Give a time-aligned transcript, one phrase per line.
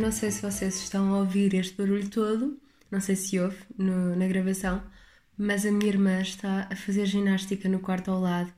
[0.00, 2.58] Eu não sei se vocês estão a ouvir este barulho todo,
[2.90, 4.82] não sei se ouve no, na gravação,
[5.36, 8.50] mas a minha irmã está a fazer ginástica no quarto ao lado,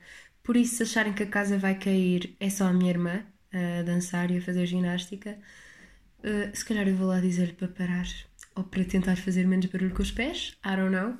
[0.44, 3.82] por isso, se acharem que a casa vai cair, é só a minha irmã a
[3.82, 5.36] dançar e a fazer ginástica.
[6.20, 8.06] Uh, se calhar eu vou lá dizer-lhe para parar
[8.54, 11.16] ou para tentar fazer menos barulho com os pés, I don't know.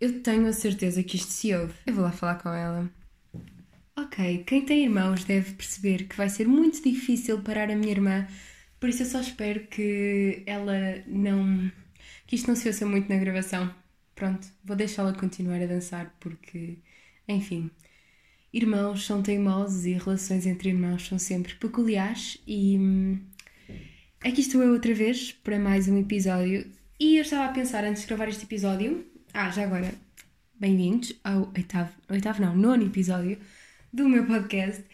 [0.00, 1.74] Eu tenho a certeza que isto se ouve.
[1.86, 2.90] Eu vou lá falar com ela.
[3.96, 8.26] Ok, quem tem irmãos deve perceber que vai ser muito difícil parar a minha irmã,
[8.82, 10.74] por isso eu só espero que ela
[11.06, 11.70] não.
[12.26, 13.72] que isto não se ouça muito na gravação.
[14.12, 16.78] Pronto, vou deixá-la continuar a dançar porque,
[17.28, 17.70] enfim,
[18.52, 22.76] irmãos são teimosos e relações entre irmãos são sempre peculiares e.
[22.76, 23.20] Hum,
[24.20, 28.02] aqui estou eu outra vez para mais um episódio e eu estava a pensar antes
[28.02, 29.06] de gravar este episódio.
[29.32, 29.94] Ah, já agora,
[30.58, 33.38] bem-vindos ao oitavo, oitavo não, nono episódio
[33.92, 34.84] do meu podcast.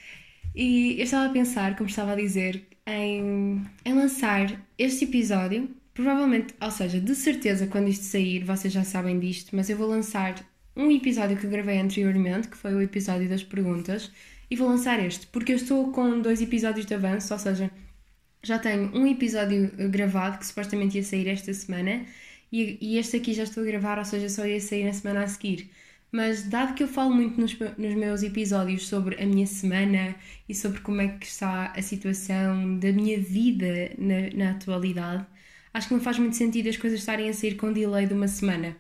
[0.55, 5.69] E eu estava a pensar, como estava a dizer, em, em lançar este episódio.
[5.93, 9.89] Provavelmente, ou seja, de certeza, quando isto sair, vocês já sabem disto, mas eu vou
[9.89, 10.35] lançar
[10.77, 14.13] um episódio que gravei anteriormente, que foi o episódio das perguntas,
[14.49, 17.71] e vou lançar este, porque eu estou com dois episódios de avanço, ou seja,
[18.43, 22.07] já tenho um episódio gravado que supostamente ia sair esta semana,
[22.53, 25.25] e, e este aqui já estou a gravar, ou seja, só ia sair na semana
[25.25, 25.69] a seguir.
[26.11, 30.17] Mas dado que eu falo muito nos, nos, meus episódios sobre a minha semana
[30.49, 35.27] e sobre como é que está a situação da minha vida na, na atualidade,
[35.73, 38.29] acho que não faz muito sentido as coisas estarem a sair com delay de uma
[38.29, 38.77] semana.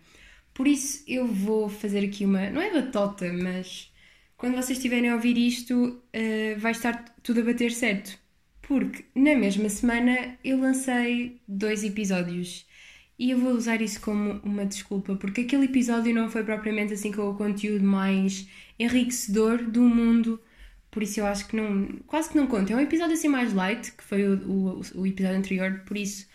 [0.54, 2.50] Por isso eu vou fazer aqui uma.
[2.50, 3.92] Não é batota, mas
[4.36, 8.18] quando vocês estiverem a ouvir isto, uh, vai estar tudo a bater certo.
[8.62, 12.66] Porque na mesma semana eu lancei dois episódios
[13.18, 17.10] e eu vou usar isso como uma desculpa, porque aquele episódio não foi propriamente assim
[17.12, 18.48] com o conteúdo mais
[18.78, 20.40] enriquecedor do mundo,
[20.90, 21.86] por isso eu acho que não.
[22.06, 22.72] quase que não conta.
[22.72, 26.28] É um episódio assim mais light, que foi o, o, o episódio anterior, por isso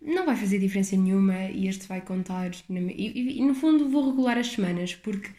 [0.00, 2.50] não vai fazer diferença nenhuma e este vai contar.
[2.70, 5.30] E, e, no fundo vou regular as semanas, porque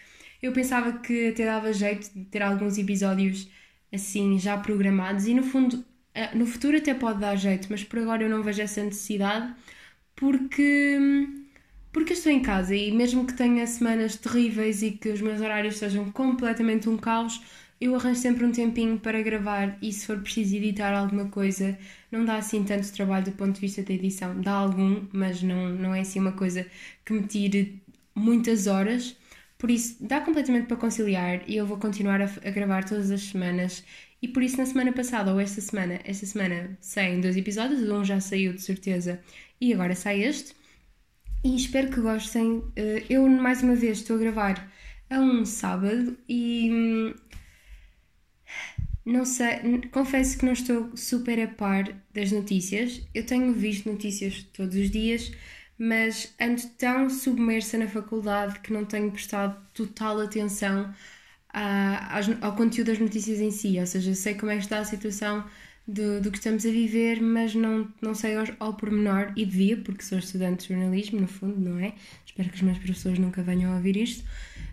[0.42, 3.50] eu pensava que até dava jeito de ter alguns episódios
[3.92, 5.84] assim já programados e no fundo
[6.14, 9.54] eh, no futuro até pode dar jeito, mas por agora eu não vejo essa necessidade
[10.22, 11.00] porque,
[11.92, 15.78] porque estou em casa e mesmo que tenha semanas terríveis e que os meus horários
[15.78, 17.42] sejam completamente um caos,
[17.80, 21.78] eu arranjo sempre um tempinho para gravar e se for preciso editar alguma coisa,
[22.12, 24.40] não dá assim tanto trabalho do ponto de vista da edição.
[24.42, 26.66] Dá algum, mas não, não é assim uma coisa
[27.06, 27.82] que me tire
[28.16, 29.18] muitas horas.
[29.58, 33.22] Por isso, dá completamente para conciliar e eu vou continuar a, a gravar todas as
[33.24, 33.84] semanas.
[34.22, 38.04] E por isso, na semana passada ou esta semana, esta semana saem dois episódios, um
[38.06, 39.20] já saiu de certeza
[39.60, 40.54] e agora sai este.
[41.44, 42.64] E espero que gostem.
[42.76, 44.72] Eh, eu, mais uma vez, estou a gravar
[45.10, 46.70] a um sábado e.
[46.72, 47.14] Hum,
[49.04, 53.02] não sei, confesso que não estou super a par das notícias.
[53.14, 55.32] Eu tenho visto notícias todos os dias,
[55.78, 60.94] mas ando tão submersa na faculdade que não tenho prestado total atenção
[61.54, 63.80] ao conteúdo das notícias em si.
[63.80, 65.44] Ou seja, sei como é que está a situação
[65.88, 69.78] do, do que estamos a viver, mas não, não sei ao, ao pormenor, e devia,
[69.78, 71.94] porque sou estudante de jornalismo, no fundo, não é?
[72.26, 74.24] Espero que os meus professores nunca venham a ouvir isto,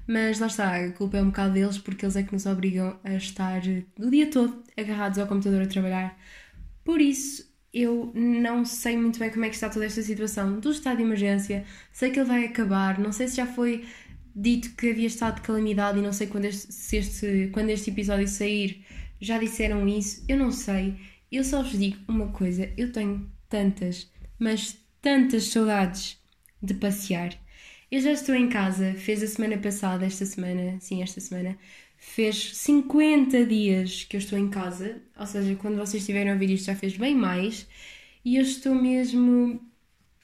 [0.06, 2.98] mas lá está, a culpa é um bocado deles, porque eles é que nos obrigam
[3.02, 3.62] a estar
[3.98, 6.18] o dia todo agarrados ao computador a trabalhar.
[6.84, 10.70] Por isso, eu não sei muito bem como é que está toda esta situação do
[10.70, 13.84] estado de emergência, sei que ele vai acabar, não sei se já foi
[14.40, 17.90] dito que havia estado de calamidade e não sei quando este, se este, quando este
[17.90, 18.84] episódio sair
[19.20, 20.94] já disseram isso, eu não sei.
[21.30, 26.18] Eu só vos digo uma coisa: eu tenho tantas, mas tantas saudades
[26.62, 27.36] de passear.
[27.90, 31.58] Eu já estou em casa, fez a semana passada, esta semana, sim, esta semana,
[31.96, 36.50] fez 50 dias que eu estou em casa, ou seja, quando vocês estiverem a ouvir
[36.50, 37.66] isto já fez bem mais,
[38.24, 39.60] e eu estou mesmo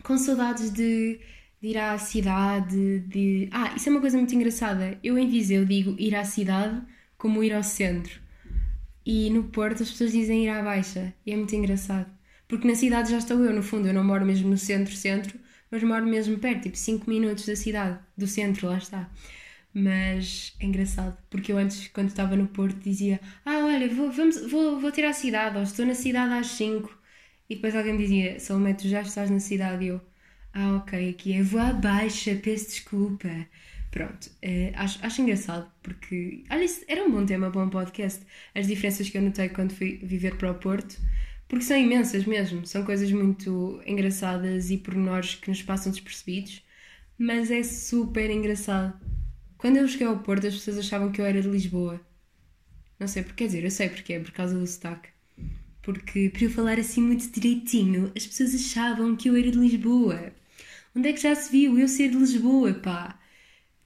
[0.03, 1.19] com saudades de,
[1.65, 3.49] de ir à cidade, de...
[3.51, 6.83] Ah, isso é uma coisa muito engraçada, eu em Viseu digo ir à cidade
[7.17, 8.21] como ir ao centro.
[9.05, 11.15] E no Porto as pessoas dizem ir à Baixa.
[11.25, 12.11] E é muito engraçado.
[12.47, 13.89] Porque na cidade já estou eu, no fundo.
[13.89, 15.39] Eu não moro mesmo no centro-centro,
[15.71, 19.11] mas moro mesmo perto, tipo 5 minutos da cidade, do centro, lá está.
[19.73, 24.51] Mas é engraçado, porque eu antes, quando estava no Porto, dizia: Ah, olha, vou, vamos,
[24.51, 26.95] vou, vou ter à cidade, ou estou na cidade às 5.
[27.49, 29.85] E depois alguém dizia: um metro já estás na cidade.
[29.85, 30.01] E eu:
[30.55, 33.29] Ah, ok, aqui é vou à baixa, peço desculpa.
[33.91, 38.25] Pronto, uh, acho, acho engraçado porque, olha, era um bom tema para um podcast.
[38.55, 40.99] As diferenças que eu notei quando fui viver para o Porto,
[41.49, 46.65] porque são imensas mesmo, são coisas muito engraçadas e pormenores que nos passam despercebidos,
[47.19, 48.99] mas é super engraçado.
[49.59, 52.01] Quando eu cheguei ao Porto, as pessoas achavam que eu era de Lisboa.
[52.99, 55.11] Não sei porque, quer dizer, eu sei porque é por causa do sotaque.
[55.83, 60.33] porque para eu falar assim muito direitinho, as pessoas achavam que eu era de Lisboa.
[60.97, 63.19] Onde é que já se viu eu ser de Lisboa, pá?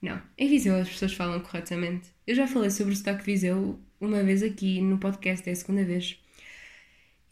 [0.02, 2.08] Não, em Viseu as pessoas falam corretamente.
[2.26, 5.84] Eu já falei sobre o sotaque Viseu uma vez aqui no podcast, é a segunda
[5.84, 6.20] vez.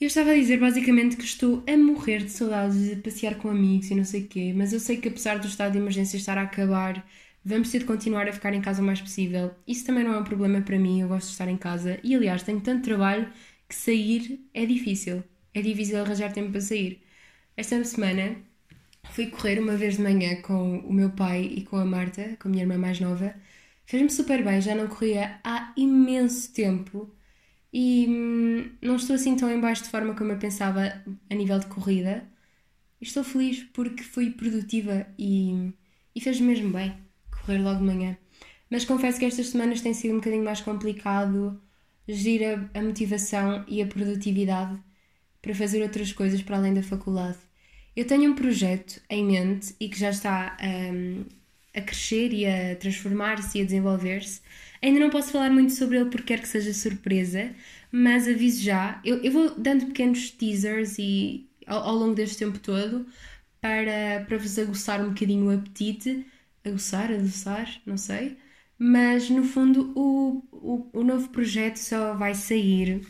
[0.00, 3.90] Eu estava a dizer basicamente que estou a morrer de saudades de passear com amigos
[3.90, 6.36] e não sei o quê, mas eu sei que apesar do estado de emergência estar
[6.38, 7.06] a acabar,
[7.44, 9.54] vamos ter de continuar a ficar em casa o mais possível.
[9.66, 12.14] Isso também não é um problema para mim, eu gosto de estar em casa e
[12.14, 13.30] aliás tenho tanto trabalho
[13.68, 15.22] que sair é difícil.
[15.54, 17.02] É difícil arranjar tempo para sair.
[17.56, 18.36] Esta semana
[19.16, 22.48] fui correr uma vez de manhã com o meu pai e com a Marta, com
[22.48, 23.34] a minha irmã mais nova.
[23.86, 27.10] Fez-me super bem, já não corria há imenso tempo
[27.72, 31.58] e hum, não estou assim tão em baixo de forma como eu pensava a nível
[31.58, 32.28] de corrida.
[33.00, 35.72] Estou feliz porque fui produtiva e,
[36.14, 36.94] e fez mesmo bem
[37.30, 38.18] correr logo de manhã.
[38.70, 41.58] Mas confesso que estas semanas têm sido um bocadinho mais complicado
[42.06, 44.78] gerir a, a motivação e a produtividade
[45.40, 47.38] para fazer outras coisas para além da faculdade.
[47.96, 51.24] Eu tenho um projeto em mente e que já está um,
[51.74, 54.42] a crescer e a transformar-se e a desenvolver-se.
[54.82, 57.50] Ainda não posso falar muito sobre ele porque quero que seja surpresa,
[57.90, 59.00] mas aviso já.
[59.04, 63.06] Eu, eu vou dando pequenos teasers e, ao, ao, longo deste tempo todo
[63.60, 66.26] para, para vos aguçar um bocadinho o apetite.
[66.64, 68.36] Aguçar, adoçar, não sei.
[68.78, 73.06] Mas no fundo o, o, o novo projeto só vai sair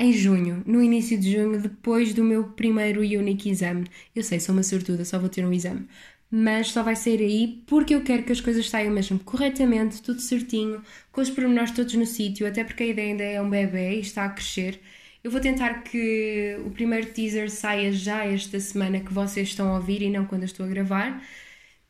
[0.00, 3.86] em junho, no início de junho, depois do meu primeiro e único exame.
[4.14, 5.86] Eu sei, sou uma sortuda, só vou ter um exame
[6.30, 10.20] mas só vai sair aí porque eu quero que as coisas saiam mesmo corretamente, tudo
[10.20, 13.96] certinho, com os pormenores todos no sítio, até porque a ideia ainda é um bebê
[13.96, 14.80] e está a crescer.
[15.22, 19.76] Eu vou tentar que o primeiro teaser saia já esta semana que vocês estão a
[19.76, 21.22] ouvir e não quando eu estou a gravar,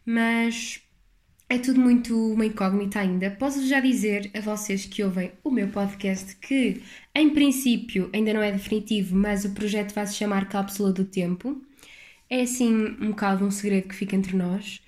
[0.04, 0.82] mas
[1.50, 3.30] é tudo muito uma incógnita ainda.
[3.32, 6.82] Posso já dizer a vocês que ouvem o meu podcast que,
[7.14, 11.60] em princípio, ainda não é definitivo, mas o projeto vai se chamar Cápsula do Tempo.
[12.30, 14.80] É assim um bocado um segredo que fica entre nós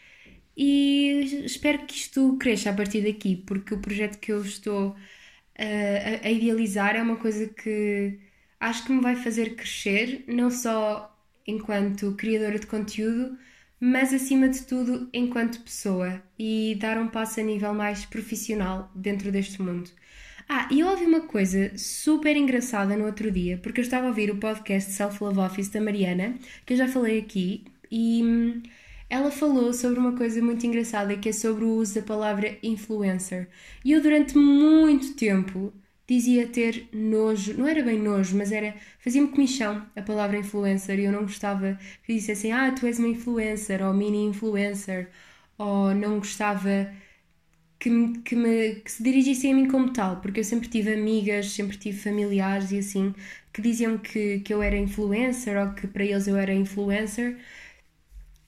[0.57, 4.97] e espero que isto cresça a partir daqui, porque o projeto que eu estou uh,
[5.59, 8.19] a, a idealizar é uma coisa que
[8.61, 11.11] acho que me vai fazer crescer, não só
[11.47, 13.39] enquanto criadora de conteúdo,
[13.85, 19.33] mas acima de tudo enquanto pessoa e dar um passo a nível mais profissional dentro
[19.33, 19.91] deste mundo.
[20.49, 24.11] Ah, e eu ouvi uma coisa super engraçada no outro dia, porque eu estava a
[24.11, 28.63] ouvir o podcast Self Love Office da Mariana, que eu já falei aqui, e hum,
[29.11, 33.49] ela falou sobre uma coisa muito engraçada que é sobre o uso da palavra influencer.
[33.85, 35.73] E eu durante muito tempo
[36.17, 41.05] dizia ter nojo, não era bem nojo, mas era fazia-me comichão a palavra influencer e
[41.05, 45.09] eu não gostava que dissessem ah, tu és uma influencer ou mini influencer
[45.59, 46.93] ou não gostava
[47.79, 47.91] que,
[48.25, 51.77] que, me, que se dirigissem a mim como tal, porque eu sempre tive amigas, sempre
[51.77, 53.15] tive familiares e assim,
[53.53, 57.39] que diziam que, que eu era influencer ou que para eles eu era influencer.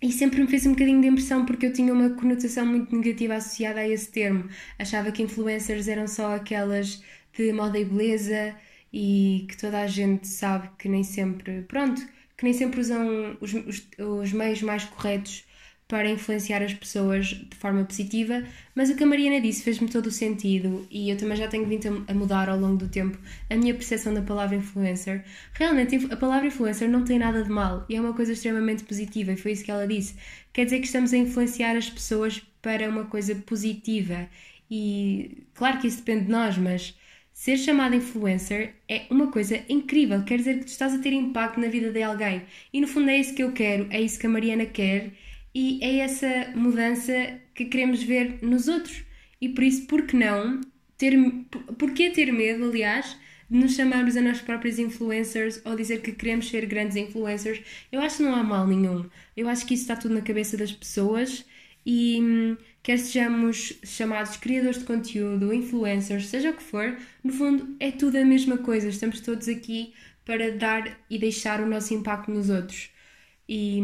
[0.01, 3.35] E sempre me fez um bocadinho de impressão porque eu tinha uma conotação muito negativa
[3.37, 4.49] associada a esse termo.
[4.79, 7.03] Achava que influencers eram só aquelas
[7.37, 8.55] de moda e beleza
[8.93, 12.01] e que toda a gente sabe que nem sempre, pronto,
[12.37, 15.45] que nem sempre usam os, os, os meios mais corretos
[15.87, 18.43] para influenciar as pessoas de forma positiva,
[18.75, 21.67] mas o que a Mariana disse fez-me todo o sentido e eu também já tenho
[21.67, 23.19] vindo a mudar ao longo do tempo
[23.51, 25.25] a minha percepção da palavra influencer.
[25.53, 29.33] Realmente, a palavra influencer não tem nada de mal e é uma coisa extremamente positiva
[29.33, 30.17] e foi isso que ela disse.
[30.53, 34.27] Quer dizer que estamos a influenciar as pessoas para uma coisa positiva
[34.71, 36.97] e claro que isso depende de nós, mas
[37.35, 41.61] ser chamada influencer é uma coisa incrível, quer dizer que tu estás a ter impacto
[41.61, 44.27] na vida de alguém e no fundo é isso que eu quero, é isso que
[44.27, 45.13] a Mariana quer
[45.55, 49.05] e é essa mudança que queremos ver nos outros.
[49.41, 50.61] E por isso, por que não
[50.99, 51.15] ter.
[51.79, 53.17] Porquê ter medo, aliás,
[53.49, 57.61] de nos chamarmos a nós próprios influencers ou dizer que queremos ser grandes influencers?
[57.93, 59.09] Eu acho que não há mal nenhum.
[59.37, 61.45] Eu acho que isso está tudo na cabeça das pessoas
[61.87, 67.75] e hum, quer sejamos chamados criadores de conteúdo, influencers, seja o que for, no fundo
[67.81, 68.89] é tudo a mesma coisa.
[68.89, 72.91] Estamos todos aqui para dar e deixar o nosso impacto nos outros.
[73.49, 73.81] E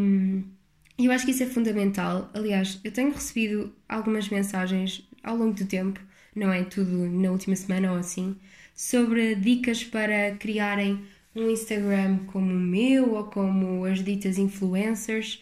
[0.99, 2.29] eu acho que isso é fundamental.
[2.31, 5.99] Aliás, eu tenho recebido algumas mensagens ao longo do tempo,
[6.35, 8.37] não é tudo na última semana ou assim,
[8.75, 11.01] sobre dicas para criarem
[11.35, 15.41] um Instagram como o meu ou como as ditas influencers.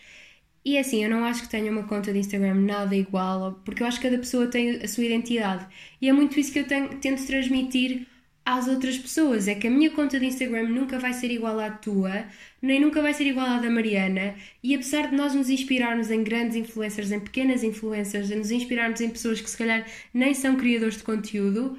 [0.64, 3.82] E é assim, eu não acho que tenha uma conta de Instagram nada igual, porque
[3.82, 5.66] eu acho que cada pessoa tem a sua identidade.
[6.02, 8.08] E é muito isso que eu tenho, tento transmitir
[8.46, 9.48] às outras pessoas.
[9.48, 12.26] É que a minha conta de Instagram nunca vai ser igual à tua,
[12.62, 14.36] nem nunca vai ser igual à da Mariana.
[14.64, 19.02] E apesar de nós nos inspirarmos em grandes influencers, em pequenas influencers, de nos inspirarmos
[19.02, 21.78] em pessoas que se calhar nem são criadores de conteúdo,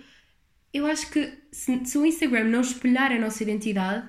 [0.73, 4.09] eu acho que se, se o Instagram não espelhar a nossa identidade,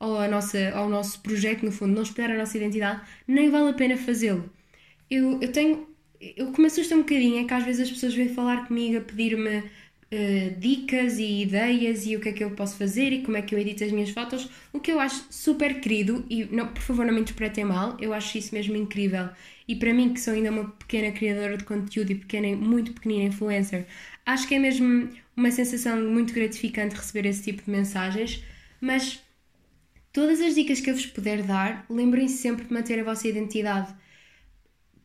[0.00, 3.70] ou a nossa, ao nosso projeto, no fundo, não espelhar a nossa identidade, nem vale
[3.70, 4.50] a pena fazê-lo.
[5.10, 5.88] Eu, eu tenho.
[6.40, 8.98] O que me assusta um bocadinho é que às vezes as pessoas vêm falar comigo
[8.98, 13.22] a pedir-me uh, dicas e ideias e o que é que eu posso fazer e
[13.22, 16.44] como é que eu edito as minhas fotos, o que eu acho super querido e
[16.46, 19.28] não, por favor não me interpretem mal, eu acho isso mesmo incrível.
[19.66, 23.24] E para mim, que sou ainda uma pequena criadora de conteúdo e pequena, muito pequenina
[23.24, 23.86] influencer,
[24.24, 28.42] acho que é mesmo uma sensação muito gratificante receber esse tipo de mensagens,
[28.80, 29.22] mas
[30.12, 33.94] todas as dicas que eu vos puder dar, lembrem-se sempre de manter a vossa identidade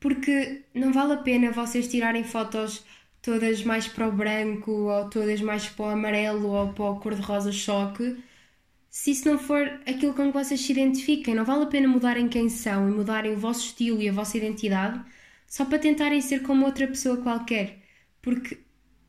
[0.03, 2.83] porque não vale a pena vocês tirarem fotos
[3.21, 7.53] todas mais para o branco ou todas mais para o amarelo ou para o cor-de-rosa
[7.53, 8.17] choque
[8.89, 11.33] se isso não for aquilo com que vocês se identifiquem.
[11.33, 14.37] Não vale a pena mudarem quem são e mudarem o vosso estilo e a vossa
[14.37, 15.01] identidade
[15.47, 17.79] só para tentarem ser como outra pessoa qualquer.
[18.21, 18.59] Porque,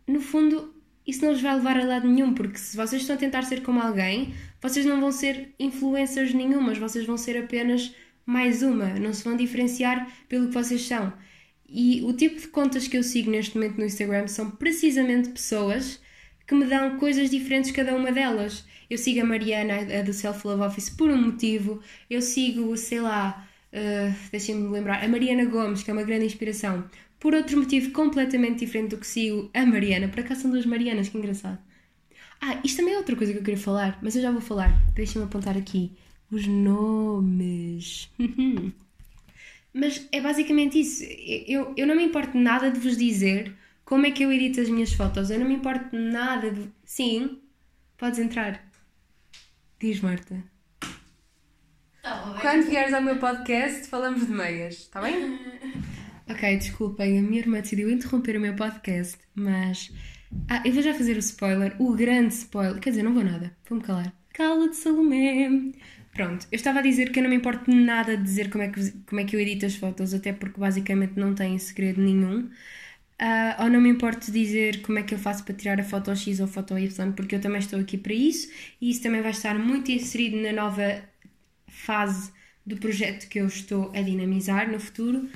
[0.06, 0.73] no fundo,
[1.06, 2.34] isso não os vai levar a lado nenhum.
[2.34, 6.78] Porque se vocês estão a tentar ser como alguém, vocês não vão ser influencers nenhumas,
[6.78, 7.94] vocês vão ser apenas
[8.26, 11.12] mais uma, não se vão diferenciar pelo que vocês são.
[11.68, 16.00] E o tipo de contas que eu sigo neste momento no Instagram são precisamente pessoas
[16.46, 18.64] que me dão coisas diferentes cada uma delas.
[18.88, 21.80] Eu sigo a Mariana, a do Self Love Office, por um motivo.
[22.08, 26.84] Eu sigo, sei lá, uh, deixem-me lembrar, a Mariana Gomes, que é uma grande inspiração,
[27.24, 30.08] por outro motivo completamente diferente do que sigo a Mariana.
[30.08, 31.58] Por acaso são duas Marianas, que engraçado.
[32.38, 34.78] Ah, isto também é outra coisa que eu queria falar, mas eu já vou falar.
[34.92, 35.90] Deixem-me apontar aqui
[36.30, 38.10] os nomes.
[39.72, 41.02] Mas é basicamente isso.
[41.48, 44.68] Eu, eu não me importo nada de vos dizer como é que eu edito as
[44.68, 45.30] minhas fotos.
[45.30, 46.70] Eu não me importo nada de.
[46.84, 47.40] Sim,
[47.96, 48.62] podes entrar.
[49.80, 50.44] Diz, Marta.
[52.02, 55.40] Tá Quando vieres ao meu podcast, falamos de meias, está bem?
[56.44, 59.90] ok, desculpem, a minha irmã decidiu interromper o meu podcast, mas.
[60.48, 62.78] Ah, eu vou já fazer o spoiler, o grande spoiler.
[62.80, 64.12] Quer dizer, não vou nada, vou-me calar.
[64.34, 65.72] Cala-te, Salomé!
[66.12, 68.68] Pronto, eu estava a dizer que eu não me importo nada de dizer como é
[68.68, 72.50] que, como é que eu edito as fotos, até porque basicamente não tem segredo nenhum.
[73.20, 75.84] Uh, ou não me importo de dizer como é que eu faço para tirar a
[75.84, 79.02] foto X ou a foto Y, porque eu também estou aqui para isso e isso
[79.02, 81.02] também vai estar muito inserido na nova
[81.68, 82.32] fase
[82.66, 85.28] do projeto que eu estou a dinamizar no futuro.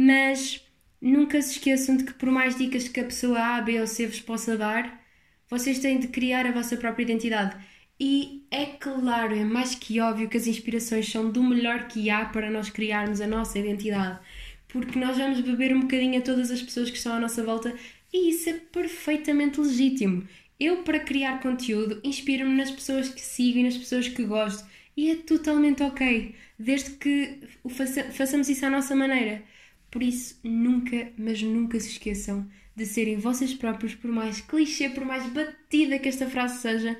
[0.00, 0.64] Mas
[1.02, 4.06] nunca se esqueçam de que, por mais dicas que a pessoa A, B ou C
[4.06, 5.04] vos possa dar,
[5.50, 7.56] vocês têm de criar a vossa própria identidade.
[7.98, 12.26] E é claro, é mais que óbvio que as inspirações são do melhor que há
[12.26, 14.20] para nós criarmos a nossa identidade,
[14.68, 17.74] porque nós vamos beber um bocadinho a todas as pessoas que estão à nossa volta
[18.12, 20.28] e isso é perfeitamente legítimo.
[20.60, 24.64] Eu, para criar conteúdo, inspiro-me nas pessoas que sigo e nas pessoas que gosto
[24.96, 29.42] e é totalmente ok, desde que faça, façamos isso à nossa maneira.
[29.90, 35.04] Por isso, nunca, mas nunca se esqueçam de serem vocês próprios, por mais clichê, por
[35.04, 36.98] mais batida que esta frase seja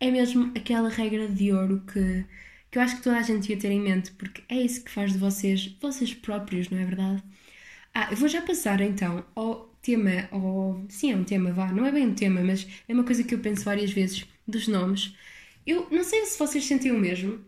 [0.00, 2.24] é mesmo aquela regra de ouro que,
[2.70, 4.90] que eu acho que toda a gente devia ter em mente, porque é isso que
[4.90, 7.22] faz de vocês, vocês próprios, não é verdade?
[7.94, 10.84] Ah, eu vou já passar então ao tema, ao...
[10.88, 13.34] sim, é um tema, vá, não é bem um tema, mas é uma coisa que
[13.34, 15.14] eu penso várias vezes dos nomes.
[15.66, 17.44] Eu não sei se vocês sentem o mesmo,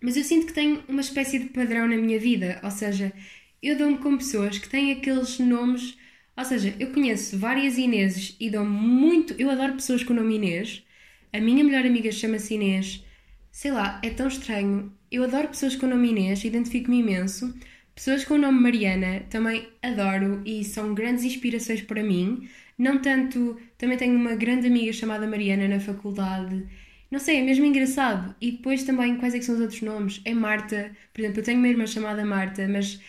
[0.00, 3.12] mas eu sinto que tenho uma espécie de padrão na minha vida, ou seja,
[3.62, 5.96] eu dou-me com pessoas que têm aqueles nomes,
[6.36, 10.36] ou seja, eu conheço várias Ineses e dou muito, eu adoro pessoas com o nome
[10.36, 10.84] Inês,
[11.32, 13.04] a minha melhor amiga chama-se Inês.
[13.50, 14.92] Sei lá, é tão estranho.
[15.10, 17.54] Eu adoro pessoas com o nome Inês, identifico-me imenso.
[17.94, 22.48] Pessoas com o nome Mariana também adoro e são grandes inspirações para mim.
[22.78, 23.60] Não tanto.
[23.76, 26.64] Também tenho uma grande amiga chamada Mariana na faculdade.
[27.10, 28.34] Não sei, é mesmo engraçado.
[28.40, 30.20] E depois também, quais é que são os outros nomes?
[30.24, 30.96] É Marta.
[31.12, 33.00] Por exemplo, eu tenho uma irmã chamada Marta, mas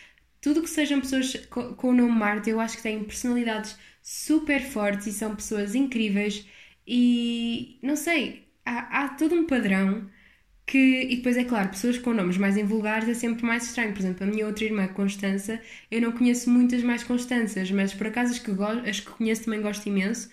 [0.41, 4.62] tudo que sejam pessoas com, com o nome Marta, eu acho que têm personalidades super
[4.62, 6.46] fortes e são pessoas incríveis
[6.88, 10.10] e não sei, há, há todo um padrão
[10.65, 13.91] que, e depois é claro, pessoas com nomes mais invulgares é sempre mais estranho.
[13.93, 18.08] Por exemplo, a minha outra irmã, Constança, eu não conheço muitas mais Constanças, mas por
[18.08, 18.51] acaso as que,
[18.88, 20.29] as que conheço também gosto imenso.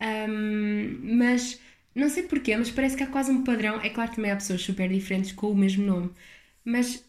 [0.00, 1.60] Um, mas
[1.94, 3.80] não sei porquê, mas parece que há quase um padrão.
[3.80, 6.10] É claro que também há pessoas super diferentes com o mesmo nome,
[6.64, 7.02] mas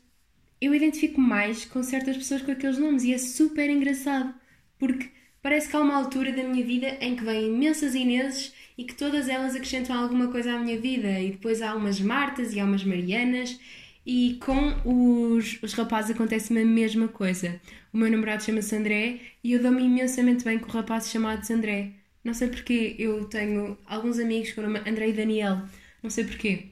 [0.62, 4.34] eu identifico mais com certas pessoas com aqueles nomes e é super engraçado
[4.80, 5.10] porque
[5.44, 8.96] parece que há uma altura da minha vida em que vêm imensas Ineses e que
[8.96, 11.20] todas elas acrescentam alguma coisa à minha vida.
[11.20, 13.60] E depois há umas Martas e há umas Marianas.
[14.06, 17.60] E com os, os rapazes acontece a mesma coisa.
[17.94, 21.92] O meu namorado chama-se André e eu dou-me imensamente bem com rapazes chamados André.
[22.24, 25.62] Não sei porquê, eu tenho alguns amigos com o nome André e Daniel.
[26.02, 26.68] Não sei porquê.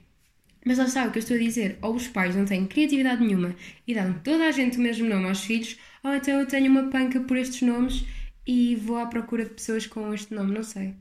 [0.68, 1.78] Mas lá está o que eu estou a dizer.
[1.80, 3.56] Ou os pais não têm criatividade nenhuma
[3.86, 6.90] e dão toda a gente o mesmo nome aos filhos, ou então eu tenho uma
[6.90, 8.04] panca por estes nomes
[8.46, 10.94] e vou à procura de pessoas com este nome, não sei.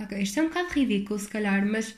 [0.00, 1.94] Ok, isto é um bocado ridículo, se calhar, mas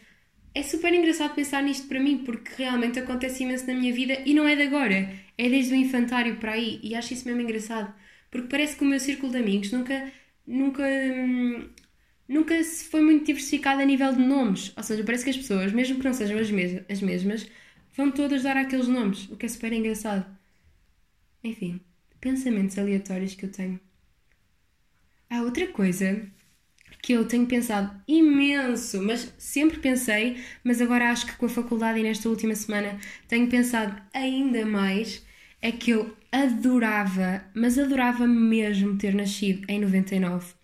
[0.52, 4.34] é super engraçado pensar nisto para mim, porque realmente acontece imenso na minha vida e
[4.34, 7.94] não é de agora, é desde o infantário para aí, e acho isso mesmo engraçado,
[8.28, 10.12] porque parece que o meu círculo de amigos nunca,
[10.44, 11.68] nunca, hum,
[12.28, 15.72] nunca se foi muito diversificado a nível de nomes, ou seja, parece que as pessoas,
[15.72, 17.48] mesmo que não sejam as, mes as mesmas,
[17.96, 20.26] vão todas dar aqueles nomes, o que é super engraçado.
[21.42, 21.80] Enfim,
[22.20, 23.80] pensamentos aleatórios que eu tenho.
[25.30, 26.28] Há outra coisa
[27.02, 32.00] que eu tenho pensado imenso, mas sempre pensei, mas agora acho que com a faculdade
[32.00, 35.24] e nesta última semana tenho pensado ainda mais,
[35.60, 40.57] é que eu adorava, mas adorava mesmo ter nascido em 99.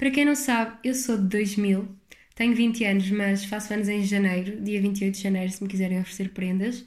[0.00, 1.86] Para quem não sabe, eu sou de 2000,
[2.34, 6.00] tenho 20 anos, mas faço anos em janeiro, dia 28 de janeiro, se me quiserem
[6.00, 6.86] oferecer prendas.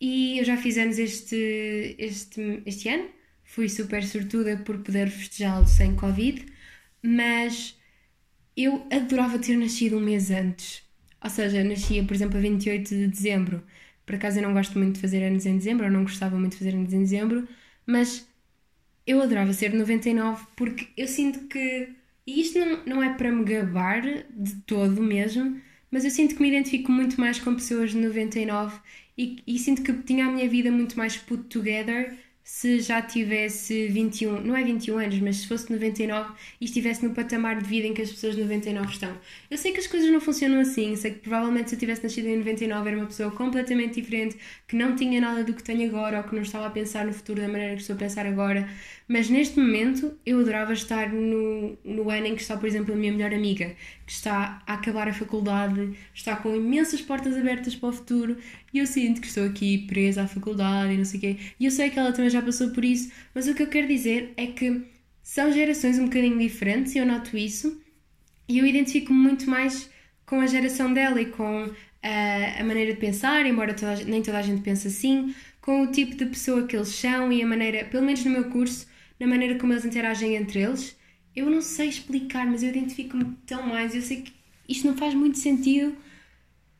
[0.00, 3.10] E eu já fiz anos este, este, este ano,
[3.44, 6.46] fui super sortuda por poder festejá-lo sem Covid,
[7.02, 7.78] mas
[8.56, 10.82] eu adorava ter nascido um mês antes.
[11.22, 13.62] Ou seja, nascia, por exemplo, a 28 de dezembro.
[14.06, 16.52] Por acaso eu não gosto muito de fazer anos em dezembro, ou não gostava muito
[16.52, 17.46] de fazer anos em dezembro,
[17.86, 18.26] mas
[19.06, 21.97] eu adorava ser de 99 porque eu sinto que.
[22.28, 25.58] E isto não, não é para me gabar de todo mesmo,
[25.90, 28.78] mas eu sinto que me identifico muito mais com pessoas de 99
[29.16, 32.18] e, e sinto que tinha a minha vida muito mais put together
[32.50, 37.14] se já tivesse 21, não é 21 anos, mas se fosse 99 e estivesse no
[37.14, 39.14] patamar de vida em que as pessoas de 99 estão.
[39.50, 42.26] Eu sei que as coisas não funcionam assim, sei que provavelmente se eu tivesse nascido
[42.26, 46.16] em 99 era uma pessoa completamente diferente, que não tinha nada do que tenho agora
[46.16, 48.66] ou que não estava a pensar no futuro da maneira que estou a pensar agora,
[49.06, 52.96] mas neste momento eu adorava estar no, no ano em que está, por exemplo, a
[52.96, 53.76] minha melhor amiga,
[54.06, 58.38] que está a acabar a faculdade, está com imensas portas abertas para o futuro
[58.72, 61.36] e eu sinto que estou aqui presa à faculdade e não sei o quê.
[61.58, 63.86] E eu sei que ela também já passou por isso, mas o que eu quero
[63.88, 64.82] dizer é que
[65.22, 67.80] são gerações um bocadinho diferentes e eu noto isso
[68.48, 69.90] e eu identifico-me muito mais
[70.26, 71.70] com a geração dela e com
[72.02, 75.90] a, a maneira de pensar, embora toda nem toda a gente pense assim, com o
[75.90, 78.86] tipo de pessoa que eles são e a maneira, pelo menos no meu curso,
[79.20, 80.98] na maneira como eles interagem entre eles
[81.38, 83.94] eu não sei explicar, mas eu identifico-me tão mais.
[83.94, 84.32] Eu sei que
[84.68, 85.96] isto não faz muito sentido,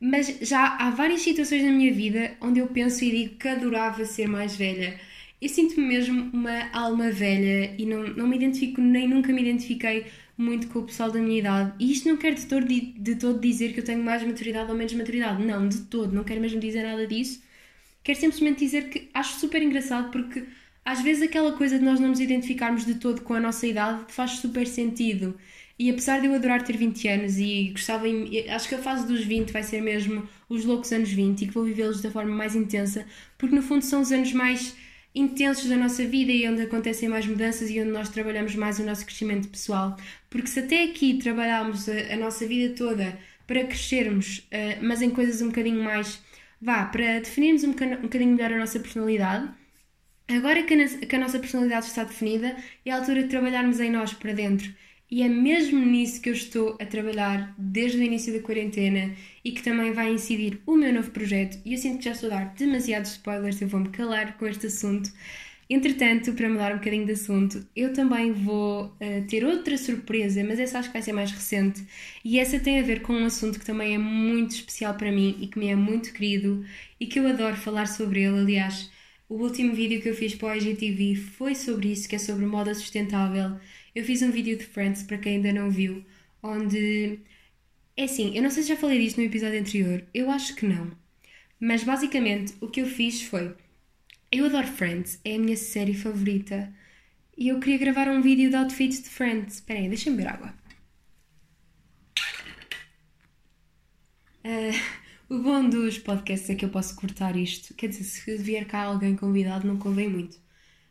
[0.01, 4.05] mas já há várias situações na minha vida onde eu penso e digo que adorava
[4.05, 4.99] ser mais velha.
[5.41, 10.07] Eu sinto-me mesmo uma alma velha e não, não me identifico, nem nunca me identifiquei
[10.37, 11.73] muito com o pessoal da minha idade.
[11.81, 14.71] E isto não quer de todo, de, de todo dizer que eu tenho mais maturidade
[14.71, 15.45] ou menos maturidade.
[15.45, 16.13] Não, de todo.
[16.15, 17.43] Não quero mesmo dizer nada disso.
[18.03, 20.45] Quero simplesmente dizer que acho super engraçado porque
[20.85, 24.05] às vezes aquela coisa de nós não nos identificarmos de todo com a nossa idade
[24.13, 25.39] faz super sentido.
[25.79, 28.07] E apesar de eu adorar ter 20 anos e gostava,
[28.55, 31.55] acho que a fase dos 20 vai ser mesmo os loucos anos 20 e que
[31.55, 34.77] vou vivê-los da forma mais intensa, porque no fundo são os anos mais
[35.15, 38.85] intensos da nossa vida e onde acontecem mais mudanças e onde nós trabalhamos mais o
[38.85, 39.97] nosso crescimento pessoal.
[40.29, 45.11] Porque se até aqui trabalhámos a, a nossa vida toda para crescermos, uh, mas em
[45.11, 46.21] coisas um bocadinho mais,
[46.61, 49.49] vá, para definirmos um um bocadinho melhor a nossa personalidade,
[50.29, 53.91] Agora que a, que a nossa personalidade está definida, é a altura de trabalharmos em
[53.91, 54.71] nós para dentro.
[55.11, 59.53] E é mesmo nisso que eu estou a trabalhar desde o início da quarentena e
[59.53, 61.59] que também vai incidir o meu novo projeto.
[61.65, 64.67] E eu sinto que já estou a dar demasiados spoilers, eu vou-me calar com este
[64.67, 65.11] assunto.
[65.71, 70.59] Entretanto, para mudar um bocadinho de assunto, eu também vou uh, ter outra surpresa, mas
[70.59, 71.87] essa acho que vai ser mais recente.
[72.25, 75.37] E essa tem a ver com um assunto que também é muito especial para mim
[75.41, 76.65] e que me é muito querido
[76.99, 78.39] e que eu adoro falar sobre ele.
[78.41, 78.91] Aliás,
[79.29, 82.47] o último vídeo que eu fiz para o IGTV foi sobre isso, que é sobre
[82.47, 83.59] moda sustentável.
[83.95, 86.05] Eu fiz um vídeo de Friends, para quem ainda não viu,
[86.43, 87.21] onde.
[87.97, 90.67] É assim, eu não sei se já falei disto no episódio anterior, eu acho que
[90.67, 90.93] não.
[91.61, 93.55] Mas basicamente o que eu fiz foi.
[94.31, 96.73] Eu adoro Friends, é a minha série favorita.
[97.37, 99.55] E eu queria gravar um vídeo de outfits de Friends.
[99.55, 100.55] Espera aí, deixa-me beber água.
[104.45, 104.75] Uh,
[105.35, 107.75] o bom dos podcasts é que eu posso cortar isto.
[107.75, 110.39] Quer dizer, se vier cá alguém convidado, não convém muito.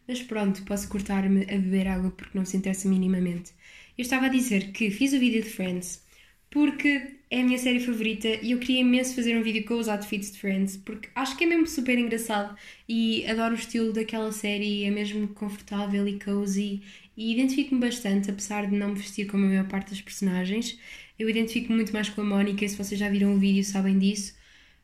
[0.07, 3.51] Mas pronto, posso cortar-me a beber água porque não se interessa minimamente.
[3.97, 6.05] Eu estava a dizer que fiz o vídeo de Friends
[6.49, 9.89] porque é a minha série favorita e eu queria imenso fazer um vídeo com os
[9.89, 12.55] outfits de Friends porque acho que é mesmo super engraçado
[12.87, 16.81] e adoro o estilo daquela série, é mesmo confortável e cozy
[17.17, 20.79] e identifico-me bastante, apesar de não me vestir como a maior parte das personagens.
[21.19, 24.35] Eu identifico muito mais com a Mónica, se vocês já viram o vídeo sabem disso.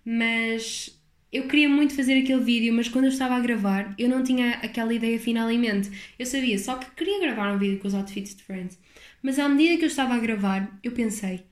[0.03, 0.99] Mas
[1.33, 4.51] eu queria muito fazer aquele vídeo, mas quando eu estava a gravar, eu não tinha
[4.51, 5.89] aquela ideia final em mente.
[6.19, 8.79] Eu sabia só que queria gravar um vídeo com os outfits de Friends.
[9.21, 11.43] Mas à medida que eu estava a gravar, eu pensei: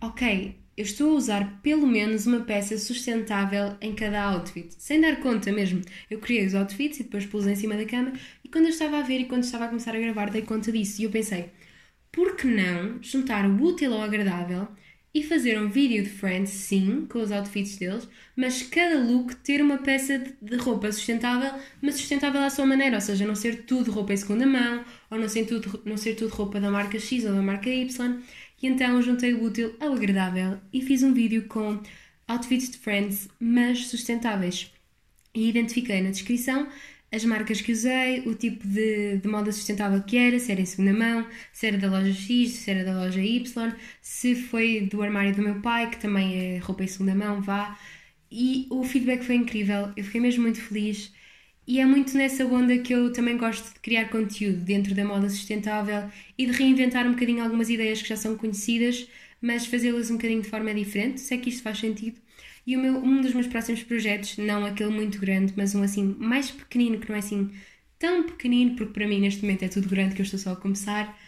[0.00, 5.20] ok, eu estou a usar pelo menos uma peça sustentável em cada outfit, sem dar
[5.20, 5.80] conta mesmo.
[6.10, 8.12] Eu criei os outfits e depois pus em cima da cama,
[8.42, 10.72] e quando eu estava a ver e quando estava a começar a gravar, dei conta
[10.72, 11.00] disso.
[11.00, 11.50] E eu pensei:
[12.10, 14.66] por que não juntar o útil ao agradável
[15.12, 19.60] e fazer um vídeo de Friends, sim, com os outfits deles, mas cada look ter
[19.60, 23.90] uma peça de roupa sustentável, mas sustentável à sua maneira, ou seja, não ser tudo
[23.90, 27.24] roupa em segunda mão, ou não ser tudo, não ser tudo roupa da marca X
[27.24, 28.22] ou da marca Y.
[28.62, 31.80] E então juntei o útil ao agradável e fiz um vídeo com
[32.28, 34.70] outfits de Friends, mas sustentáveis.
[35.34, 36.68] E identifiquei na descrição
[37.12, 40.66] as marcas que usei, o tipo de, de moda sustentável que era, se era em
[40.66, 45.02] segunda mão, se era da loja X, se era da loja Y, se foi do
[45.02, 47.78] armário do meu pai, que também é roupa em segunda mão, vá.
[48.30, 51.12] E o feedback foi incrível, eu fiquei mesmo muito feliz.
[51.66, 55.28] E é muito nessa onda que eu também gosto de criar conteúdo dentro da moda
[55.30, 59.08] sustentável e de reinventar um bocadinho algumas ideias que já são conhecidas,
[59.40, 62.20] mas fazê-las um bocadinho de forma diferente, se é que isto faz sentido.
[62.66, 66.16] E o meu, um dos meus próximos projetos, não aquele muito grande, mas um assim
[66.18, 67.50] mais pequenino, que não é assim
[67.98, 70.56] tão pequenino, porque para mim neste momento é tudo grande que eu estou só a
[70.56, 71.18] começar,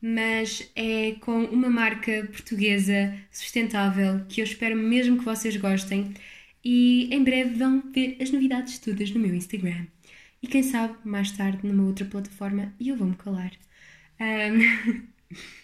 [0.00, 6.14] mas é com uma marca portuguesa sustentável que eu espero mesmo que vocês gostem
[6.64, 9.86] e em breve vão ver as novidades todas no meu Instagram.
[10.42, 13.52] E quem sabe mais tarde numa outra plataforma e eu vou-me calar.
[14.20, 15.40] Um...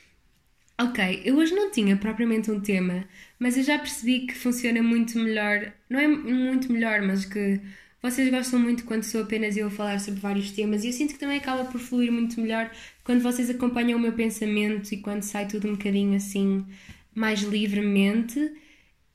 [0.80, 3.08] ok, eu hoje não tinha propriamente um tema,
[3.38, 7.60] mas eu já percebi que funciona muito melhor, não é muito melhor, mas que
[8.02, 11.14] vocês gostam muito quando sou apenas eu a falar sobre vários temas e eu sinto
[11.14, 12.70] que também acaba por fluir muito melhor
[13.04, 16.64] quando vocês acompanham o meu pensamento e quando sai tudo um bocadinho assim
[17.14, 18.38] mais livremente.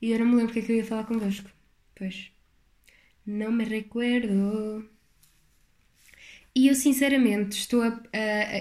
[0.00, 1.48] E eu não me lembro o que é que eu ia falar convosco.
[1.94, 2.32] Pois.
[3.26, 4.88] Não me recuerdo.
[6.54, 8.02] E eu sinceramente estou a.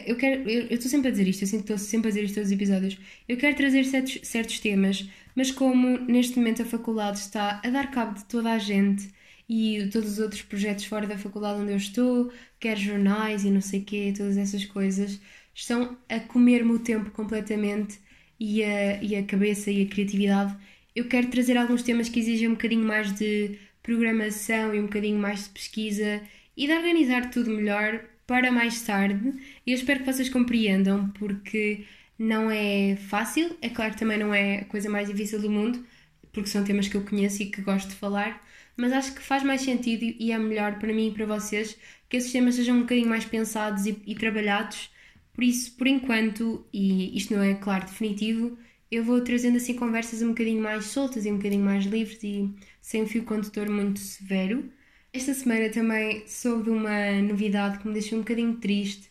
[0.07, 0.49] eu quero.
[0.49, 2.47] Eu, estou sempre a dizer isto, eu sinto que estou sempre a dizer isto todos
[2.49, 2.97] os episódios.
[3.27, 7.91] Eu quero trazer certos, certos temas, mas como neste momento a faculdade está a dar
[7.91, 9.09] cabo de toda a gente
[9.49, 13.59] e todos os outros projetos fora da faculdade onde eu estou, quer jornais e não
[13.61, 15.19] sei quê, todas essas coisas,
[15.53, 17.99] estão a comer-me o tempo completamente
[18.39, 20.55] e a, e a cabeça e a criatividade.
[20.95, 25.19] Eu quero trazer alguns temas que exigem um bocadinho mais de programação e um bocadinho
[25.19, 26.21] mais de pesquisa
[26.61, 29.33] e de organizar tudo melhor para mais tarde.
[29.65, 31.85] E eu espero que vocês compreendam, porque
[32.19, 35.83] não é fácil, é claro que também não é a coisa mais difícil do mundo,
[36.31, 38.47] porque são temas que eu conheço e que gosto de falar,
[38.77, 41.75] mas acho que faz mais sentido e é melhor para mim e para vocês
[42.07, 44.91] que esses temas sejam um bocadinho mais pensados e, e trabalhados.
[45.33, 48.55] Por isso, por enquanto, e isto não é claro definitivo,
[48.91, 52.53] eu vou trazendo assim conversas um bocadinho mais soltas e um bocadinho mais livres e
[52.79, 54.71] sem um fio condutor muito severo.
[55.13, 59.09] Esta semana também soube de uma novidade que me deixou um bocadinho triste,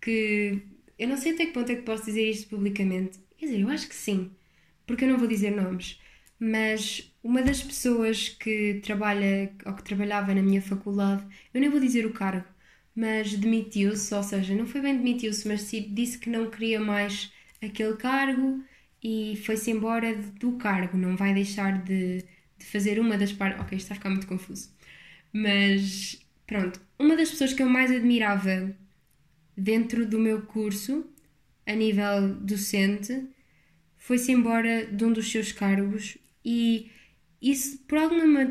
[0.00, 0.62] que
[0.98, 3.18] eu não sei até que ponto é que posso dizer isto publicamente.
[3.36, 4.30] Quer dizer, eu acho que sim,
[4.86, 6.00] porque eu não vou dizer nomes.
[6.40, 11.80] Mas uma das pessoas que trabalha ou que trabalhava na minha faculdade, eu nem vou
[11.80, 12.46] dizer o cargo,
[12.94, 17.30] mas demitiu-se, ou seja, não foi bem demitiu-se, mas disse que não queria mais
[17.62, 18.64] aquele cargo
[19.02, 22.18] e foi-se embora do cargo, não vai deixar de,
[22.58, 23.60] de fazer uma das partes.
[23.60, 24.70] Ok, isto está a ficar muito confuso.
[25.32, 28.74] Mas pronto, uma das pessoas que eu mais admirava
[29.56, 31.06] dentro do meu curso,
[31.66, 33.28] a nível docente,
[33.96, 36.90] foi-se embora de um dos seus cargos e
[37.40, 38.46] isso por, alguma,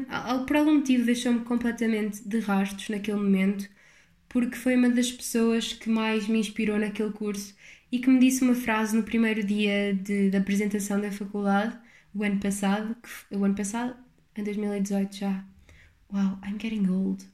[0.45, 3.69] por algum motivo deixou-me completamente de rastros naquele momento,
[4.29, 7.55] porque foi uma das pessoas que mais me inspirou naquele curso
[7.91, 11.77] e que me disse uma frase no primeiro dia de, de apresentação da faculdade,
[12.13, 13.95] o ano passado, que, o ano passado,
[14.35, 15.45] em 2018 já,
[16.11, 17.25] Wow, I'm getting old.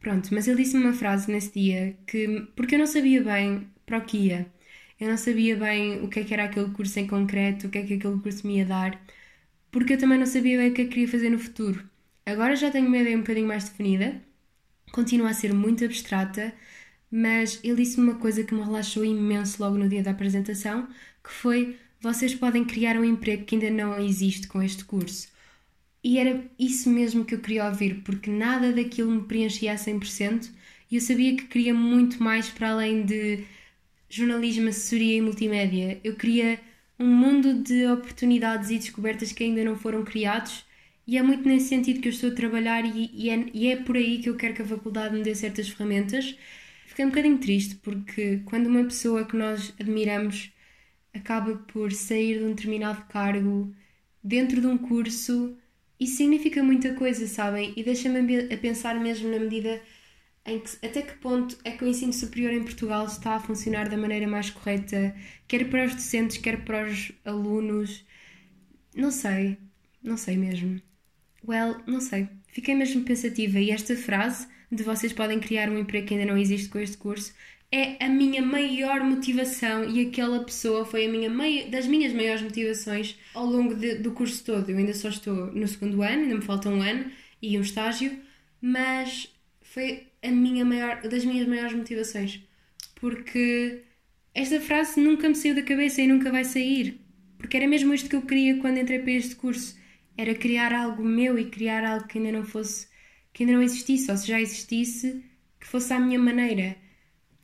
[0.00, 2.48] Pronto, mas ele disse-me uma frase nesse dia que.
[2.56, 4.52] Porque eu não sabia bem para o que ia.
[5.00, 7.78] Eu não sabia bem o que é que era aquele curso em concreto, o que
[7.78, 9.00] é que aquele curso me ia dar,
[9.72, 11.88] porque eu também não sabia bem o que é que queria fazer no futuro.
[12.26, 14.22] Agora já tenho uma ideia um bocadinho mais definida,
[14.92, 16.54] continua a ser muito abstrata,
[17.10, 20.88] mas ele disse-me uma coisa que me relaxou imenso logo no dia da apresentação,
[21.24, 25.28] que foi vocês podem criar um emprego que ainda não existe com este curso.
[26.06, 30.52] E era isso mesmo que eu queria ouvir, porque nada daquilo me preenchia a 100%
[30.88, 33.44] e eu sabia que queria muito mais para além de
[34.08, 36.00] jornalismo, assessoria e multimédia.
[36.04, 36.60] Eu queria
[36.98, 40.64] um mundo de oportunidades e descobertas que ainda não foram criados
[41.06, 43.76] e é muito nesse sentido que eu estou a trabalhar e, e, é, e é
[43.76, 46.36] por aí que eu quero que a faculdade me dê certas ferramentas.
[46.86, 50.52] Fiquei um bocadinho triste porque quando uma pessoa que nós admiramos
[51.12, 53.74] acaba por sair de um determinado cargo
[54.22, 55.56] dentro de um curso
[55.98, 57.72] isso significa muita coisa, sabem?
[57.76, 59.80] E deixa-me a pensar mesmo na medida
[60.44, 63.88] em que até que ponto é que o ensino superior em Portugal está a funcionar
[63.88, 65.14] da maneira mais correta,
[65.48, 68.04] quer para os docentes, quer para os alunos.
[68.94, 69.58] Não sei,
[70.02, 70.80] não sei mesmo.
[71.46, 72.28] Well, não sei.
[72.48, 76.38] Fiquei mesmo pensativa e esta frase de vocês podem criar um emprego que ainda não
[76.38, 77.34] existe com este curso
[77.70, 81.68] é a minha maior motivação e aquela pessoa foi a minha mai...
[81.68, 84.70] das minhas maiores motivações ao longo de, do curso todo.
[84.70, 87.10] Eu ainda só estou no segundo ano, ainda me falta um ano
[87.42, 88.18] e um estágio,
[88.60, 89.28] mas
[89.62, 92.40] foi a minha maior, das minhas maiores motivações.
[92.96, 93.82] Porque
[94.34, 97.00] esta frase nunca me saiu da cabeça e nunca vai sair.
[97.38, 99.76] Porque era mesmo isto que eu queria quando entrei para este curso.
[100.16, 102.88] Era criar algo meu e criar algo que ainda não fosse,
[103.32, 105.22] que ainda não existisse, ou se já existisse,
[105.60, 106.76] que fosse à minha maneira.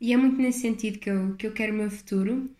[0.02, 2.50] E é muito nesse sentido que eu, que eu quero o meu futuro.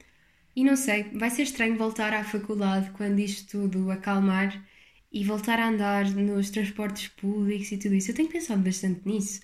[0.57, 4.65] E não sei, vai ser estranho voltar à faculdade quando isto tudo acalmar
[5.13, 8.11] e voltar a andar nos transportes públicos e tudo isso.
[8.11, 9.41] Eu tenho pensado bastante nisso,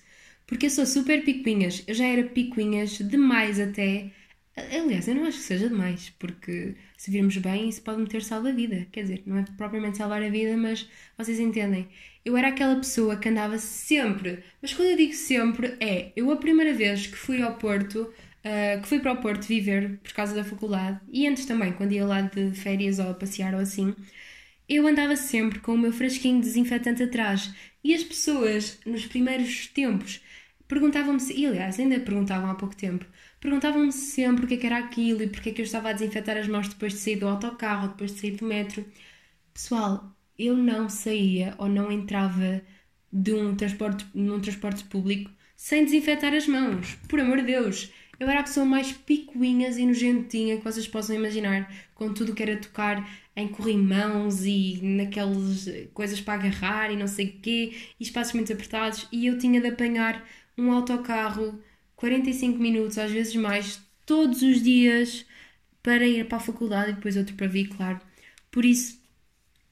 [0.47, 1.83] porque eu sou super picuinhas.
[1.87, 4.11] Eu já era picuinhas demais até
[4.55, 8.49] Aliás, eu não acho que seja demais, porque se virmos bem, isso pode-me ter salvo
[8.49, 8.85] a vida.
[8.91, 10.85] Quer dizer, não é propriamente salvar a vida, mas
[11.17, 11.87] vocês entendem.
[12.25, 16.35] Eu era aquela pessoa que andava sempre, mas quando eu digo sempre, é eu a
[16.35, 20.35] primeira vez que fui ao Porto, uh, que fui para o Porto viver por causa
[20.35, 23.95] da faculdade, e antes também, quando ia lá de férias ou a passear ou assim,
[24.67, 27.53] eu andava sempre com o meu frasquinho de desinfetante atrás.
[27.81, 30.21] E as pessoas, nos primeiros tempos,
[30.67, 33.05] perguntavam-me se, e aliás, ainda perguntavam há pouco tempo,
[33.39, 35.93] perguntavam-me sempre o que, é que era aquilo e porque é que eu estava a
[35.93, 38.85] desinfetar as mãos depois de sair do autocarro, depois de sair do metro.
[39.53, 42.61] Pessoal, eu não saía ou não entrava
[43.11, 46.95] de um transporte, num transporte público sem desinfetar as mãos.
[47.07, 47.91] Por amor de Deus!
[48.19, 52.43] Eu era a pessoa mais picuinhas e nojentinha que vocês possam imaginar, com tudo que
[52.43, 58.03] era tocar em corrimãos e naquelas coisas para agarrar e não sei o quê, e
[58.03, 60.25] espaços muito apertados, e eu tinha de apanhar
[60.57, 61.57] um autocarro
[61.99, 65.25] 45 minutos, às vezes mais, todos os dias
[65.83, 67.99] para ir para a faculdade e depois outro para vir, claro.
[68.49, 69.01] Por isso,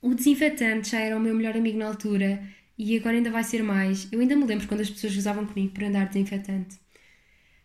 [0.01, 2.43] o desinfetante já era o meu melhor amigo na altura
[2.77, 4.11] e agora ainda vai ser mais.
[4.11, 6.77] Eu ainda me lembro quando as pessoas usavam comigo para andar desinfetante.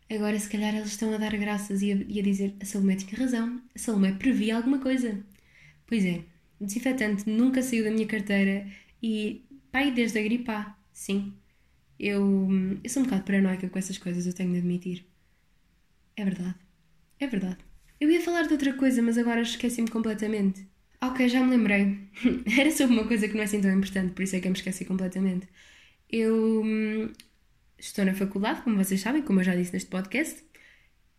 [0.08, 2.94] Agora, se calhar, elas estão a dar graças e a, e a dizer: a Salomé
[2.94, 5.24] tinha razão, a Salomé previa alguma coisa.
[5.86, 6.22] Pois é,
[6.60, 8.66] o desinfetante nunca saiu da minha carteira
[9.02, 10.52] e, pai, desde a gripe
[10.92, 11.34] sim.
[11.98, 12.48] Eu,
[12.82, 15.06] eu sou um bocado paranoica com essas coisas, eu tenho de admitir.
[16.16, 16.56] É verdade.
[17.18, 17.58] É verdade.
[18.00, 20.66] Eu ia falar de outra coisa, mas agora esqueci-me completamente.
[21.00, 21.98] Ok, já me lembrei.
[22.58, 24.52] Era sobre uma coisa que não é assim tão importante, por isso é que eu
[24.52, 25.48] me esqueci completamente.
[26.10, 27.12] Eu hum,
[27.78, 30.42] estou na faculdade, como vocês sabem, como eu já disse neste podcast,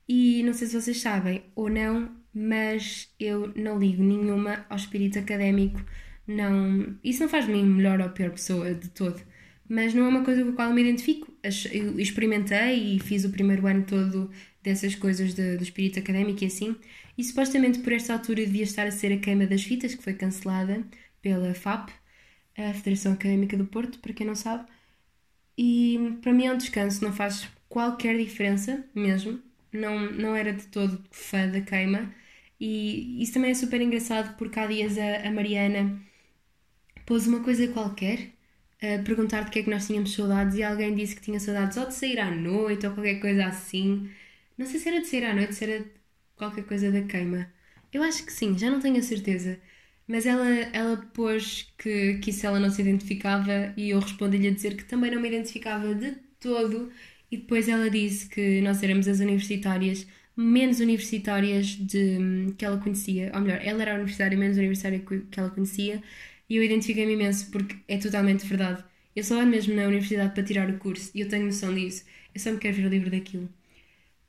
[0.07, 5.19] e não sei se vocês sabem ou não, mas eu não ligo nenhuma ao espírito
[5.19, 5.81] académico.
[6.27, 9.21] Não, isso não faz de mim melhor ou pior pessoa de todo
[9.67, 11.31] mas não é uma coisa com a qual eu me identifico.
[11.71, 14.29] Eu experimentei e fiz o primeiro ano todo
[14.61, 16.75] dessas coisas de, do espírito académico e assim,
[17.17, 20.13] e supostamente por esta altura devia estar a ser a queima das fitas, que foi
[20.13, 20.83] cancelada
[21.21, 21.89] pela FAP,
[22.57, 24.65] a Federação Académica do Porto, para quem não sabe,
[25.57, 30.67] e para mim é um descanso, não faz qualquer diferença mesmo, não, não era de
[30.67, 32.13] todo fã da queima,
[32.59, 36.01] e isso também é super engraçado porque há dias a, a Mariana
[37.05, 38.32] pôs uma coisa qualquer
[38.83, 41.77] a perguntar de que é que nós tínhamos saudades e alguém disse que tinha saudades
[41.77, 44.09] ou de sair à noite ou qualquer coisa assim.
[44.57, 45.85] Não sei se era de sair à noite, se era
[46.35, 47.51] qualquer coisa da queima.
[47.91, 49.59] Eu acho que sim, já não tenho a certeza.
[50.07, 54.51] Mas ela, ela pôs que, que isso ela não se identificava e eu respondi-lhe a
[54.51, 56.91] dizer que também não me identificava de todo.
[57.31, 63.31] E depois ela disse que nós éramos as universitárias menos universitárias de, que ela conhecia.
[63.33, 66.01] Ou melhor, ela era a universitária menos universitária que ela conhecia
[66.49, 68.83] e eu identifiquei-me imenso porque é totalmente verdade.
[69.15, 72.05] Eu só ando mesmo na universidade para tirar o curso e eu tenho noção disso.
[72.33, 73.49] Eu só me quero ver livre daquilo.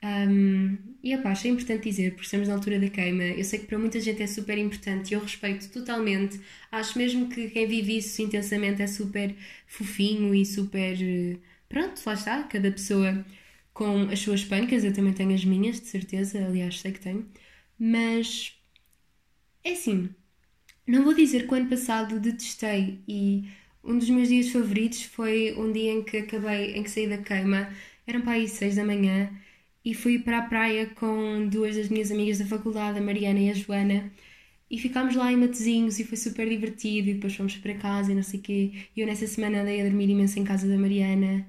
[0.02, 3.22] Um, e opá, achei importante dizer, porque estamos na altura da queima.
[3.24, 6.38] Eu sei que para muita gente é super importante e eu respeito totalmente.
[6.70, 9.34] Acho mesmo que quem vive isso intensamente é super
[9.66, 10.96] fofinho e super.
[11.68, 13.24] Pronto, lá está, cada pessoa
[13.72, 14.84] com as suas pancas.
[14.84, 17.26] Eu também tenho as minhas, de certeza, aliás, sei que tenho.
[17.78, 18.54] Mas
[19.64, 20.14] é assim,
[20.86, 23.44] não vou dizer que o ano passado detestei e
[23.82, 27.18] um dos meus dias favoritos foi um dia em que acabei, em que saí da
[27.18, 27.68] queima,
[28.06, 29.30] eram para aí seis da manhã
[29.84, 33.50] e fui para a praia com duas das minhas amigas da faculdade, a Mariana e
[33.50, 34.10] a Joana,
[34.70, 38.14] e ficámos lá em Matezinhos e foi super divertido e depois fomos para casa e
[38.14, 38.72] não sei o quê.
[38.96, 41.46] E eu nessa semana andei a dormir imenso em casa da Mariana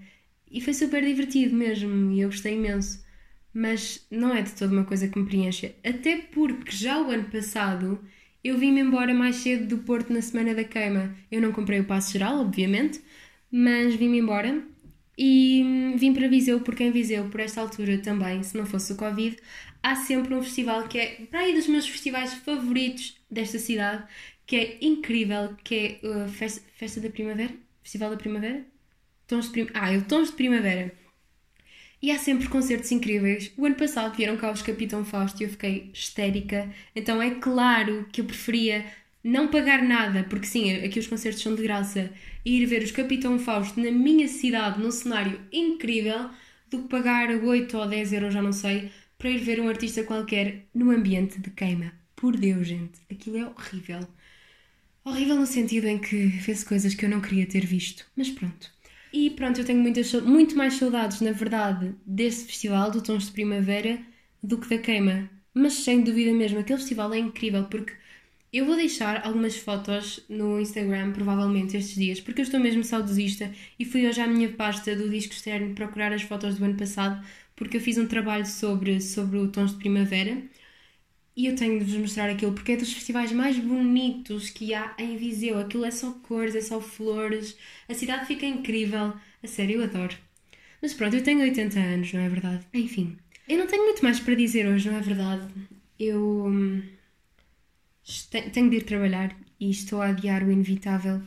[0.51, 3.03] e foi super divertido mesmo e eu gostei imenso.
[3.53, 7.25] Mas não é de toda uma coisa que me preenche, até porque já o ano
[7.31, 7.99] passado
[8.47, 11.15] eu vim-me embora mais cedo do Porto na semana da queima.
[11.31, 13.01] Eu não comprei o passo geral, obviamente,
[13.51, 14.63] mas vim-me embora
[15.17, 18.95] e vim para Viseu, porque em Viseu, por esta altura também, se não fosse o
[18.97, 19.37] Covid,
[19.81, 24.03] há sempre um festival que é para aí dos meus festivais favoritos desta cidade,
[24.45, 28.63] que é incrível, que é a Festa, Festa da Primavera, Festival da Primavera?
[29.27, 29.67] Tons de Prim...
[29.73, 30.93] Ah, é o Tons de Primavera.
[32.05, 33.51] E há sempre concertos incríveis.
[33.57, 36.71] O ano passado vieram cá os Capitão Fausto e eu fiquei histérica.
[36.95, 38.85] Então é claro que eu preferia
[39.23, 42.11] não pagar nada, porque sim, aqui os concertos são de graça,
[42.45, 46.29] e ir ver os Capitão Fausto na minha cidade, num cenário incrível,
[46.69, 50.03] do que pagar 8 ou 10 euros, já não sei, para ir ver um artista
[50.03, 51.91] qualquer no ambiente de queima.
[52.15, 54.07] Por Deus, gente, aquilo é horrível.
[55.03, 58.74] Horrível no sentido em que fez coisas que eu não queria ter visto, mas pronto.
[59.15, 63.31] E pronto, eu tenho muitas, muito mais saudades, na verdade, desse festival, do Tons de
[63.31, 63.99] Primavera,
[64.43, 65.29] do que da queima.
[65.53, 67.93] Mas sem dúvida mesmo, aquele festival é incrível porque
[68.51, 73.51] eu vou deixar algumas fotos no Instagram, provavelmente, estes dias, porque eu estou mesmo saudosista
[73.79, 77.25] e fui hoje à minha pasta do disco externo procurar as fotos do ano passado,
[77.55, 80.41] porque eu fiz um trabalho sobre, sobre o Tons de Primavera
[81.35, 84.95] e eu tenho de vos mostrar aquilo, porque é dos festivais mais bonitos que há
[84.97, 85.59] em Viseu.
[85.59, 87.57] Aquilo é só cores, é só flores,
[87.89, 89.13] a cidade fica incrível.
[89.43, 90.15] A sério, eu adoro.
[90.81, 92.65] Mas pronto, eu tenho 80 anos, não é verdade?
[92.73, 93.17] Enfim,
[93.47, 95.47] eu não tenho muito mais para dizer hoje, não é verdade?
[95.99, 96.81] Eu hum,
[98.51, 101.21] tenho de ir trabalhar e estou a adiar o inevitável.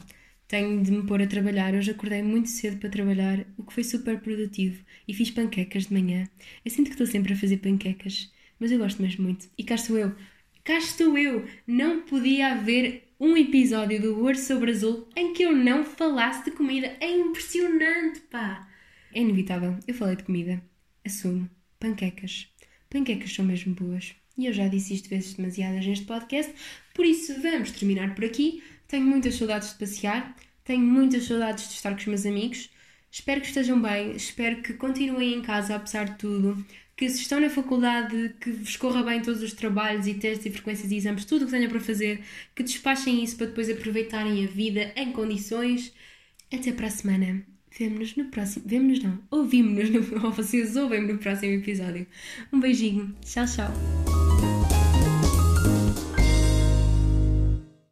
[0.46, 1.74] Tenho de me pôr a trabalhar.
[1.74, 4.82] Hoje acordei muito cedo para trabalhar, o que foi super produtivo.
[5.06, 6.28] E fiz panquecas de manhã.
[6.64, 9.48] Eu sinto que estou sempre a fazer panquecas, mas eu gosto mesmo muito.
[9.56, 10.14] E cá estou eu.
[10.64, 11.46] Cá estou eu!
[11.66, 16.50] Não podia haver um episódio do Ouro sobre Azul em que eu não falasse de
[16.50, 16.96] comida.
[17.00, 18.68] É impressionante, pá!
[19.14, 19.76] É inevitável.
[19.86, 20.62] Eu falei de comida.
[21.04, 21.48] Assumo.
[21.80, 22.48] Panquecas.
[22.90, 24.14] Panquecas são mesmo boas.
[24.38, 26.54] E eu já disse isto vezes demasiadas neste podcast,
[26.94, 28.62] por isso vamos terminar por aqui.
[28.86, 32.70] Tenho muitas saudades de passear, tenho muitas saudades de estar com os meus amigos.
[33.10, 36.64] Espero que estejam bem, espero que continuem em casa apesar de tudo,
[36.98, 40.50] que se estão na faculdade, que vos corra bem todos os trabalhos e testes e
[40.50, 42.20] frequências e exames, tudo o que tenham para fazer,
[42.56, 45.94] que despachem isso para depois aproveitarem a vida em condições.
[46.52, 47.44] Até para a semana.
[47.78, 48.64] Vemo-nos no próximo.
[48.66, 49.22] Vemo-nos não.
[49.30, 50.00] Ouvimos-nos no.
[50.26, 52.04] Ou vocês ouvem-me no próximo episódio.
[52.52, 53.14] Um beijinho.
[53.24, 54.27] Tchau, tchau.